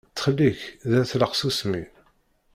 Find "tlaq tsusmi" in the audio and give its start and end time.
1.11-1.83